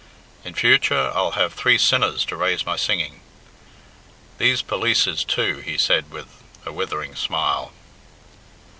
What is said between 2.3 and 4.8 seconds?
raise my singing. These